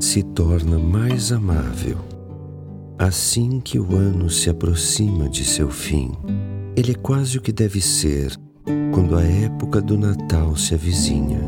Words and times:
se 0.00 0.22
torna 0.22 0.78
mais 0.78 1.32
amável. 1.32 1.98
Assim 2.98 3.60
que 3.60 3.78
o 3.78 3.94
ano 3.94 4.30
se 4.30 4.48
aproxima 4.48 5.28
de 5.28 5.44
seu 5.44 5.68
fim, 5.68 6.12
ele 6.76 6.92
é 6.92 6.94
quase 6.94 7.36
o 7.36 7.40
que 7.42 7.52
deve 7.52 7.80
ser 7.80 8.34
quando 8.92 9.16
a 9.16 9.22
época 9.22 9.80
do 9.80 9.98
Natal 9.98 10.56
se 10.56 10.74
avizinha. 10.74 11.40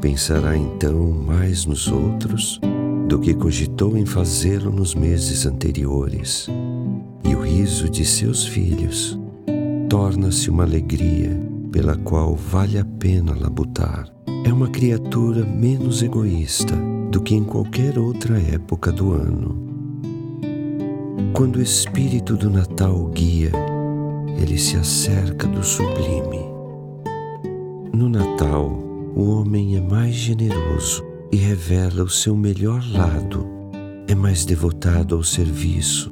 Pensará 0.00 0.56
então 0.56 1.10
mais 1.10 1.66
nos 1.66 1.88
outros 1.88 2.60
do 3.08 3.18
que 3.18 3.34
cogitou 3.34 3.98
em 3.98 4.06
fazê-lo 4.06 4.70
nos 4.70 4.94
meses 4.94 5.44
anteriores, 5.44 6.48
e 7.24 7.34
o 7.34 7.42
riso 7.42 7.88
de 7.88 8.04
seus 8.04 8.46
filhos 8.46 9.18
torna-se 9.88 10.48
uma 10.48 10.62
alegria 10.62 11.38
pela 11.72 11.96
qual 11.96 12.34
vale 12.34 12.78
a 12.78 12.84
pena 12.84 13.34
labutar. 13.34 14.19
É 14.42 14.52
uma 14.52 14.68
criatura 14.68 15.44
menos 15.44 16.02
egoísta 16.02 16.74
do 17.10 17.20
que 17.20 17.34
em 17.34 17.44
qualquer 17.44 17.98
outra 17.98 18.40
época 18.40 18.90
do 18.90 19.12
ano. 19.12 19.68
Quando 21.34 21.56
o 21.56 21.62
espírito 21.62 22.36
do 22.36 22.48
Natal 22.48 23.06
guia, 23.08 23.52
ele 24.40 24.56
se 24.56 24.76
acerca 24.76 25.46
do 25.46 25.62
sublime. 25.62 26.40
No 27.92 28.08
Natal, 28.08 28.70
o 29.14 29.30
homem 29.30 29.76
é 29.76 29.80
mais 29.80 30.14
generoso 30.14 31.04
e 31.30 31.36
revela 31.36 32.02
o 32.02 32.08
seu 32.08 32.34
melhor 32.34 32.82
lado. 32.92 33.46
É 34.08 34.14
mais 34.14 34.46
devotado 34.46 35.14
ao 35.14 35.22
serviço, 35.22 36.10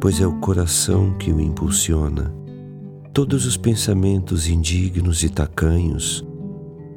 pois 0.00 0.18
é 0.20 0.26
o 0.26 0.40
coração 0.40 1.12
que 1.18 1.30
o 1.30 1.40
impulsiona. 1.40 2.34
Todos 3.12 3.44
os 3.44 3.56
pensamentos 3.56 4.48
indignos 4.48 5.22
e 5.22 5.28
tacanhos 5.28 6.24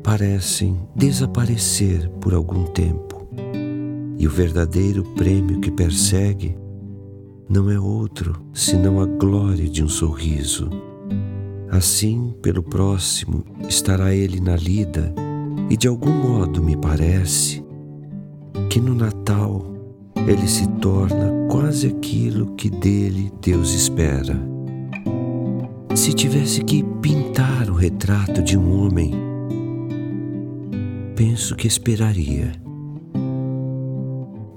parecem 0.03 0.77
desaparecer 0.93 2.09
por 2.19 2.33
algum 2.33 2.65
tempo, 2.65 3.25
e 4.17 4.27
o 4.27 4.29
verdadeiro 4.29 5.03
prêmio 5.15 5.61
que 5.61 5.71
persegue 5.71 6.57
não 7.49 7.69
é 7.71 7.79
outro 7.79 8.41
senão 8.53 8.99
a 8.99 9.05
glória 9.05 9.67
de 9.67 9.83
um 9.83 9.87
sorriso. 9.87 10.69
Assim, 11.71 12.35
pelo 12.41 12.61
próximo, 12.61 13.43
estará 13.67 14.13
ele 14.13 14.39
na 14.39 14.55
lida, 14.55 15.13
e 15.69 15.77
de 15.77 15.87
algum 15.87 16.11
modo 16.11 16.61
me 16.61 16.75
parece 16.75 17.63
que 18.69 18.79
no 18.79 18.93
Natal 18.93 19.73
ele 20.27 20.47
se 20.47 20.67
torna 20.79 21.47
quase 21.49 21.87
aquilo 21.87 22.53
que 22.55 22.69
dele 22.69 23.31
Deus 23.41 23.73
espera. 23.73 24.39
Se 25.95 26.13
tivesse 26.13 26.63
que 26.63 26.83
pintar 27.01 27.69
o 27.69 27.73
retrato 27.73 28.41
de 28.41 28.57
um 28.57 28.83
homem, 28.83 29.32
penso 31.23 31.55
que 31.55 31.67
esperaria 31.67 32.51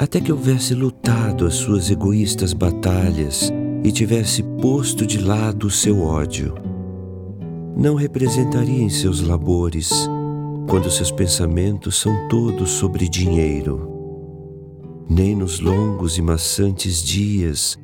até 0.01 0.21
que 0.21 0.33
houvesse 0.33 0.75
lutado 0.75 1.47
as 1.47 1.55
suas 1.55 1.93
egoístas 1.93 2.53
batalhas 2.53 3.53
e 3.85 3.93
tivesse 3.93 4.43
posto 4.61 5.07
de 5.07 5.19
lado 5.19 5.69
o 5.69 5.71
seu 5.71 6.03
ódio. 6.03 6.55
Não 7.77 7.95
representaria 7.95 8.83
em 8.83 8.91
seus 8.91 9.21
labores 9.21 9.93
quando 10.69 10.91
seus 10.91 11.13
pensamentos 11.13 12.01
são 12.01 12.29
todos 12.29 12.71
sobre 12.71 13.09
dinheiro, 13.09 13.89
nem 15.09 15.37
nos 15.37 15.61
longos 15.61 16.19
e 16.19 16.23
maçantes 16.23 17.01
dias 17.01 17.79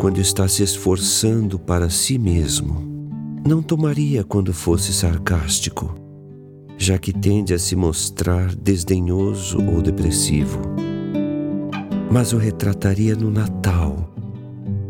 quando 0.00 0.20
está 0.20 0.48
se 0.48 0.64
esforçando 0.64 1.60
para 1.60 1.88
si 1.88 2.18
mesmo. 2.18 2.84
Não 3.46 3.62
tomaria 3.62 4.24
quando 4.24 4.52
fosse 4.52 4.92
sarcástico, 4.92 6.05
já 6.76 6.98
que 6.98 7.12
tende 7.12 7.54
a 7.54 7.58
se 7.58 7.74
mostrar 7.74 8.54
desdenhoso 8.54 9.58
ou 9.58 9.80
depressivo 9.80 10.60
mas 12.10 12.32
o 12.32 12.38
retrataria 12.38 13.14
no 13.14 13.30
Natal, 13.30 14.10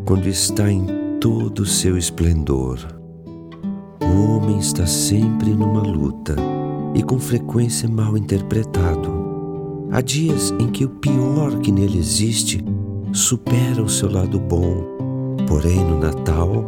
quando 0.05 0.29
está 0.29 0.71
em 0.71 0.87
todo 1.21 1.61
o 1.61 1.67
seu 1.67 1.97
esplendor. 1.97 2.79
O 4.01 4.31
homem 4.31 4.59
está 4.59 4.87
sempre 4.87 5.51
numa 5.51 5.83
luta 5.83 6.37
e 6.95 7.03
com 7.03 7.19
frequência 7.19 7.89
mal 7.89 8.17
interpretado. 8.17 9.11
Há 9.91 10.01
dias 10.01 10.55
em 10.59 10.69
que 10.69 10.85
o 10.85 10.89
pior 10.89 11.59
que 11.59 11.73
nele 11.73 11.99
existe 11.99 12.65
supera 13.13 13.83
o 13.83 13.89
seu 13.89 14.11
lado 14.11 14.39
bom, 14.39 14.85
porém 15.49 15.85
no 15.85 15.99
Natal 15.99 16.65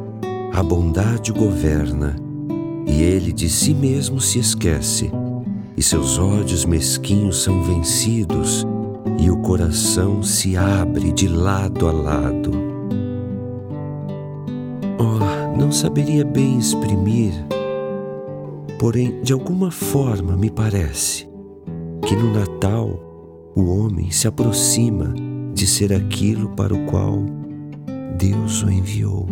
a 0.53 0.63
bondade 0.63 1.31
governa 1.33 2.17
e 2.89 3.03
ele 3.03 3.33
de 3.33 3.49
si 3.49 3.75
mesmo 3.75 4.21
se 4.21 4.39
esquece, 4.39 5.11
e 5.77 5.83
seus 5.83 6.19
ódios 6.19 6.65
mesquinhos 6.65 7.43
são 7.43 7.63
vencidos 7.63 8.67
e 9.21 9.31
o 9.31 9.37
coração 9.39 10.23
se 10.23 10.57
abre 10.57 11.13
de 11.13 11.29
lado 11.29 11.87
a 11.87 11.93
lado. 11.93 12.51
Oh, 14.99 15.57
não 15.57 15.71
saberia 15.71 16.25
bem 16.25 16.59
exprimir, 16.59 17.33
porém, 18.79 19.21
de 19.23 19.33
alguma 19.33 19.71
forma 19.71 20.37
me 20.37 20.51
parece 20.51 21.29
que 22.07 22.17
no 22.17 22.33
Natal 22.33 23.53
o 23.55 23.67
homem 23.67 24.11
se 24.11 24.27
aproxima 24.27 25.15
de 25.53 25.67
ser 25.67 25.93
aquilo 25.93 26.49
para 26.51 26.75
o 26.75 26.87
qual 26.87 27.19
Deus 28.17 28.63
o 28.63 28.71
enviou. 28.71 29.27